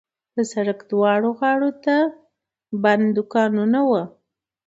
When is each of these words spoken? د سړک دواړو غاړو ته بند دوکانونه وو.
د 0.35 0.37
سړک 0.51 0.79
دواړو 0.91 1.29
غاړو 1.39 1.71
ته 1.83 1.95
بند 2.83 3.05
دوکانونه 3.17 3.79
وو. 3.89 4.03